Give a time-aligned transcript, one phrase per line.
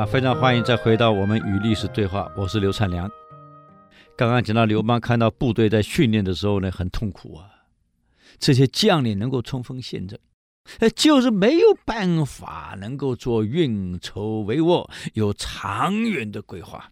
[0.00, 3.06] 啊，非常欢迎再回到我们与历史对话，我是刘灿良。
[4.16, 7.50] 刚刚讲到刘邦看到部队在训练的时候呢，很痛苦啊。
[8.38, 10.18] 这些将领能够冲锋陷阵，
[10.96, 16.90] 就是没有办法能够做运筹帷幄、有长远的规划，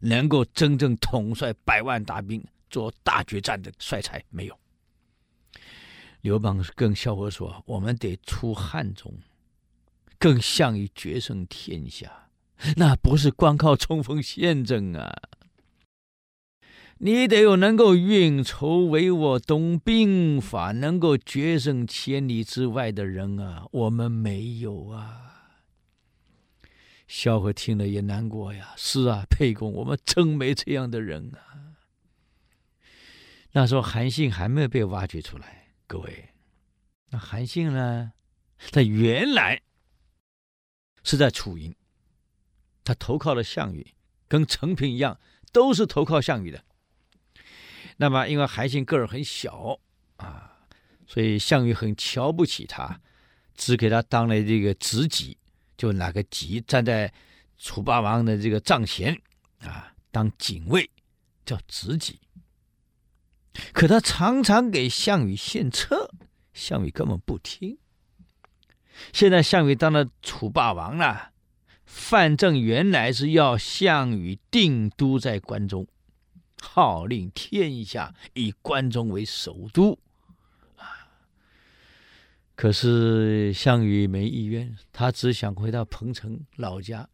[0.00, 4.58] 能够真正统帅百万大兵做大决战的帅才没有。
[6.22, 9.14] 刘邦跟萧何说：“我们得出汉中。”
[10.18, 12.30] 更像于决胜天下，
[12.76, 15.22] 那不是光靠冲锋陷阵啊！
[16.98, 23.64] 你得有能够运筹帷幄、懂兵法、能够决胜千里之外的人啊！
[23.70, 25.54] 我们没有啊！
[27.06, 28.74] 萧何听了也难过呀。
[28.76, 31.78] 是啊，沛公，我们真没这样的人啊。
[33.52, 36.30] 那时候韩信还没有被挖掘出来，各位，
[37.10, 38.12] 那韩信呢？
[38.72, 39.62] 他原来。
[41.08, 41.74] 是在楚营，
[42.84, 43.94] 他投靠了项羽，
[44.28, 45.18] 跟陈平一样，
[45.52, 46.62] 都是投靠项羽的。
[47.96, 49.80] 那么，因为韩信个儿很小
[50.18, 50.66] 啊，
[51.06, 53.00] 所以项羽很瞧不起他，
[53.54, 55.38] 只给他当了这个知己，
[55.78, 57.10] 就拿个戟站在
[57.56, 59.18] 楚霸王的这个帐前
[59.60, 60.90] 啊，当警卫，
[61.46, 62.20] 叫知己。
[63.72, 66.12] 可他常常给项羽献策，
[66.52, 67.78] 项羽根本不听。
[69.12, 71.30] 现在项羽当了楚霸王了，
[71.84, 75.86] 范增原来是要项羽定都在关中，
[76.60, 79.98] 号令天下，以关中为首都，
[80.76, 81.08] 啊！
[82.54, 87.08] 可是项羽没意愿，他只想回到彭城老家，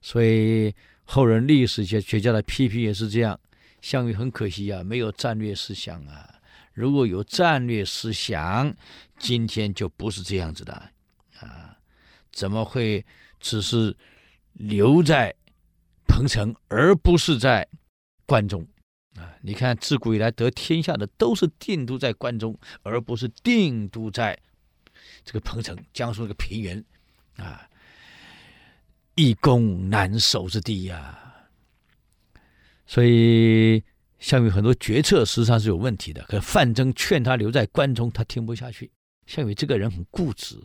[0.00, 3.38] 所以后人历史学学家的批评也是这样：
[3.80, 6.35] 项羽很可惜啊，没有战略思想啊。
[6.76, 8.76] 如果有战略思想，
[9.18, 10.74] 今天就不是这样子的
[11.40, 11.74] 啊！
[12.30, 13.02] 怎么会
[13.40, 13.96] 只是
[14.52, 15.34] 留在
[16.06, 17.66] 彭城，而不是在
[18.26, 18.60] 关中
[19.14, 19.32] 啊？
[19.40, 24.38] 你看，自古以来得天下的都是定都在关中，而不是定都在
[25.24, 26.84] 这个彭城，江苏这个平原
[27.36, 27.66] 啊，
[29.14, 31.18] 易攻难守之地呀、
[32.86, 33.82] 所以。
[34.18, 38.90] 项羽很多决策实际上是有问题的，可范增劝他留在关中，他听不下去。
[39.26, 40.58] 项羽这个人很固执，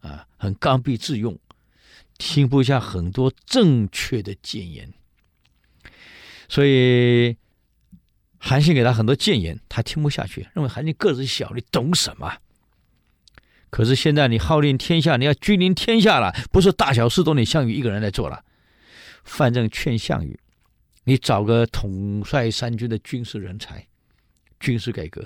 [0.00, 1.38] 啊，很刚愎自用，
[2.18, 4.92] 听不下很多正确的谏言。
[6.48, 7.36] 所以
[8.38, 12.36] 韩信给他很多谏言，他听不下去，认为韩信个子小，你懂什么？
[13.70, 18.44] 可是现在你号令天下，你要君临天下了，不是大小事都你项羽一个人来做了。
[19.22, 20.38] 范增劝项羽。
[21.04, 23.86] 你找个统帅三军的军事人才，
[24.58, 25.24] 军事改革，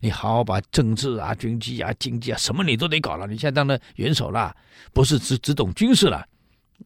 [0.00, 3.26] 你好好把政治啊、军机啊、经济啊什么你都得搞了。
[3.26, 4.56] 你现在当了元首了，
[4.92, 6.24] 不是只只懂军事了，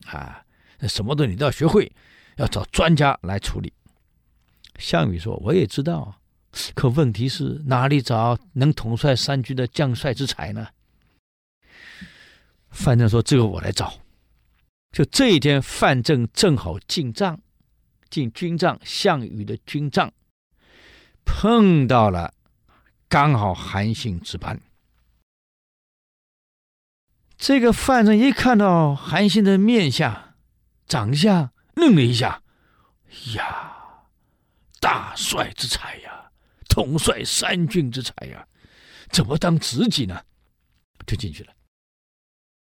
[0.06, 0.43] 啊，
[0.88, 1.91] 什么都你都要学会，
[2.37, 3.72] 要找专家来处理。
[4.78, 6.19] 项羽说：“我也知道，
[6.75, 10.66] 可问题是哪里找能统帅三军的将帅之才呢？”
[12.70, 13.93] 范增说：“这个我来找。”
[14.91, 17.38] 就这一天，范增正好进帐。
[18.12, 20.12] 进军帐，项羽的军帐
[21.25, 22.34] 碰到了，
[23.09, 24.61] 刚好韩信值班。
[27.39, 30.34] 这个范增一看到韩信的面相、
[30.87, 32.43] 长相，愣了一下。
[33.34, 34.05] 呀，
[34.79, 36.31] 大帅之才呀，
[36.69, 38.47] 统帅三军之才呀，
[39.09, 40.23] 怎么当知己呢？
[41.06, 41.55] 就进去了，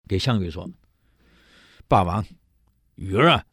[0.08, 0.68] 给项羽说
[1.86, 2.26] ：“霸王，
[2.96, 3.44] 羽儿啊。”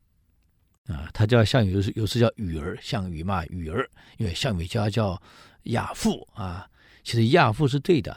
[0.88, 5.20] 啊，他叫项羽，有时有时叫羽儿，项羽嘛，羽儿，因为项羽叫叫
[5.64, 6.68] 亚父啊。
[7.04, 8.16] 其实亚父是对的，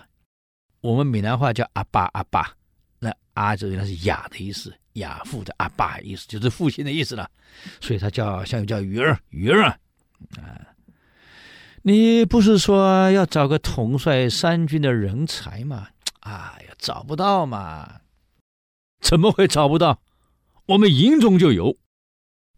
[0.80, 2.54] 我们闽南话叫阿爸阿爸，
[2.98, 7.30] 那阿字原来是亚的意思，亚父的阿爸意思就是父亲的意思了，
[7.80, 9.78] 所以他叫项羽叫羽儿，羽儿啊，
[10.38, 10.60] 啊，
[11.82, 15.88] 你不是说要找个统帅三军的人才吗？
[16.20, 16.32] 哎
[16.66, 18.00] 呀，找不到嘛，
[19.00, 20.02] 怎么会找不到？
[20.66, 21.76] 我们营中就有。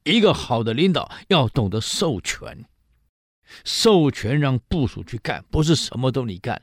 [0.05, 2.65] 一个好的领导要懂得授权，
[3.65, 6.61] 授权让部属去干，不是什么都你干。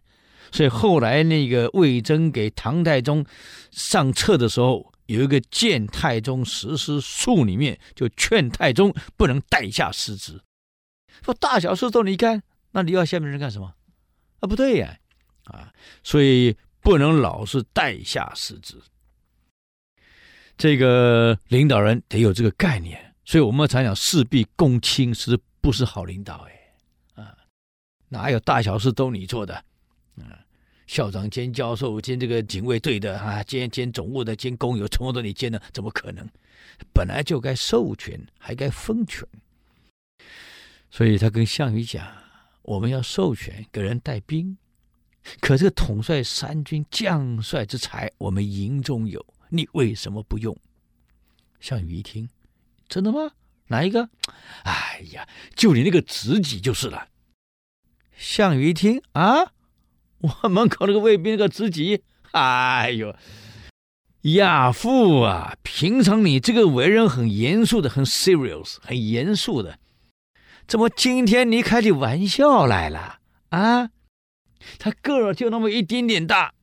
[0.52, 3.26] 所以后来那个魏征给唐太宗
[3.70, 10.42] 上册的时候，有一个《谏太宗实施术》里面就劝太宗不能代下失职，
[11.24, 12.42] 说大小事都你干，
[12.72, 13.74] 那你要下面人干什么？
[14.40, 14.98] 啊，不对呀，
[15.44, 18.82] 啊，所以不能老是代下失职。
[20.58, 23.07] 这个领导人得有这个概念。
[23.28, 26.48] 所以我们常讲事必躬亲，是不是好领导？
[26.48, 27.38] 哎，啊，
[28.08, 29.54] 哪有大小事都你做的？
[30.16, 30.40] 啊，
[30.88, 36.26] 校长兼教授兼这个警卫队的啊，兼兼总务的兼工友，从头到你兼的，怎么可能？
[36.94, 39.28] 本来就该授权，还该分权。
[40.90, 42.08] 所以他跟项羽讲
[42.64, 44.58] ：“我们要授权给人带兵，
[45.42, 50.58] 可这统帅三军将帅之才，我们营中有，你为什么不用？”
[51.60, 52.30] 项羽一听
[52.88, 53.32] ：“真的吗？
[53.68, 54.10] 哪一个？
[54.64, 57.08] 哎呀，就你那个知己就是了。”
[58.16, 59.52] 项羽一听：“啊，
[60.20, 63.16] 我门口那个卫兵那个知己，哎呦，
[64.22, 69.80] 亚父啊，平常你这个为人很严肃的，很 serious，很严肃的。”
[70.68, 73.20] 怎么今天你开起玩笑来了
[73.50, 73.90] 啊？
[74.80, 76.54] 他个儿就那么一点点大，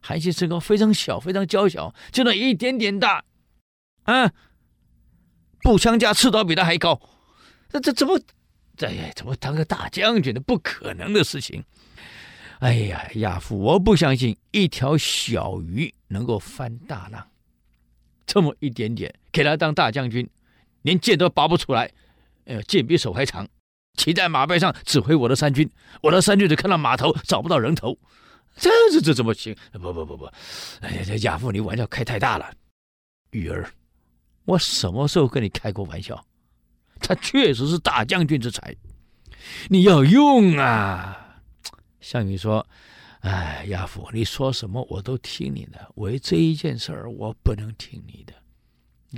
[0.00, 3.22] 韩信身高非常小，非常娇小，就那一点点大，
[4.04, 4.32] 啊，
[5.64, 7.00] 步枪架刺刀比他还高，
[7.70, 8.20] 这这怎么，
[8.76, 10.38] 这呀怎么当个大将军的？
[10.38, 11.64] 不可能的事情！
[12.60, 17.26] 哎呀，亚父，我不相信一条小鱼能够翻大浪，
[18.26, 20.28] 这么一点点，给他当大将军，
[20.82, 21.90] 连剑都拔不出来。
[22.44, 23.48] 呃，剑比手还长，
[23.96, 25.68] 骑在马背上指挥我的三军，
[26.02, 27.98] 我的三军只看到马头，找不到人头，
[28.54, 29.56] 这这这怎么行？
[29.72, 30.26] 不不不不，
[30.82, 32.52] 哎呀，这亚父你玩笑开太大了。
[33.30, 33.70] 羽儿，
[34.44, 36.24] 我什么时候跟你开过玩笑？
[37.00, 38.74] 他确实是大将军之才，
[39.68, 41.40] 你要用啊。
[42.00, 42.66] 项羽说
[43.20, 48.34] ：“哎，亚父，你说什么我都听你的，为这一件事儿，我不能听你的。”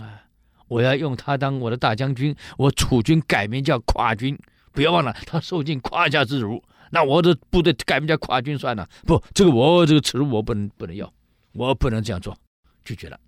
[0.03, 0.23] 啊。
[0.69, 4.37] 我要用他当我的大将军，我楚军改名叫夸军，
[4.73, 6.61] 不要忘了他受尽胯下之辱。
[6.91, 8.89] 那我的部队改名叫夸军算了。
[9.05, 11.13] 不，这个我这个耻辱我不能不能要，
[11.53, 12.37] 我不能这样做，
[12.85, 13.21] 拒绝了。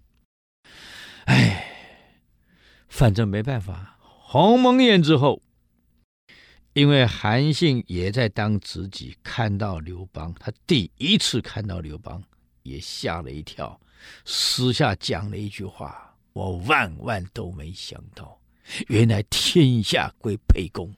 [1.26, 1.67] 哎，
[2.88, 3.98] 反正没办法。
[4.00, 5.42] 鸿门宴之后，
[6.72, 12.22] 因为韩信也在当知己，看到刘邦，他第一次看到刘邦，
[12.62, 13.80] 也吓了一跳，
[14.24, 16.14] 私下讲了一句话。
[16.34, 18.38] 我万万都没想到，
[18.86, 20.94] 原来天下归沛公。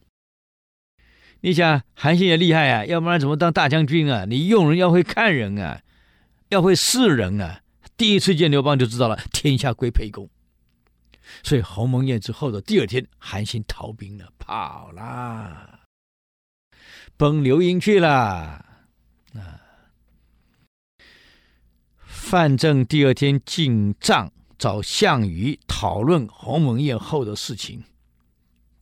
[1.40, 4.26] 你想韩信也厉害啊，要不然怎么当大将军啊？
[4.26, 5.81] 你用人要会看人啊，
[6.50, 7.62] 要会识人啊。
[7.96, 10.28] 第一次见刘邦就知道了，天下归沛公。
[11.43, 15.81] 所以鸿门宴之后的第二天，韩信逃兵了，跑了，
[17.17, 18.65] 奔刘营去了。
[19.35, 19.61] 啊，
[22.05, 24.32] 范正第二天进帐。
[24.61, 27.83] 找项羽讨论鸿门宴后的事情，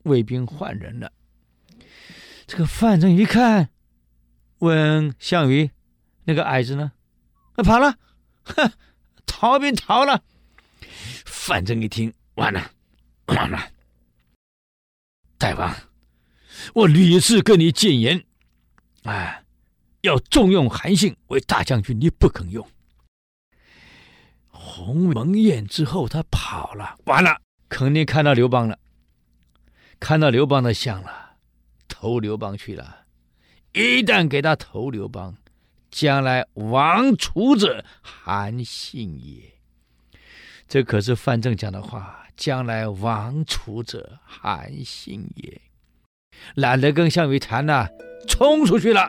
[0.02, 1.12] 卫兵换人了。
[2.48, 3.70] 这个范增一看，
[4.58, 5.70] 问项羽
[6.26, 6.90] ：“那个矮子呢
[7.62, 7.96] ？”“跑了。
[8.42, 8.72] ”“哼，
[9.24, 10.24] 逃兵逃了。”
[11.24, 12.70] 范增一听，完了，
[13.26, 13.58] 完了！
[15.36, 15.74] 大王，
[16.72, 18.24] 我屡次跟你谏言，
[19.02, 19.44] 哎，
[20.02, 22.64] 要重用韩信为大将军，你不肯用。
[24.50, 28.78] 鸿门宴之后，他跑了，完了，肯定看到刘邦了，
[29.98, 31.36] 看到刘邦的相了，
[31.88, 33.06] 投刘邦去了。
[33.72, 35.36] 一旦给他投刘邦，
[35.90, 39.58] 将来亡楚者韩信也。
[40.66, 45.60] 这可是范增讲的话，将来亡楚者韩信也。
[46.54, 47.88] 懒得跟项羽谈了，
[48.28, 49.08] 冲出去了。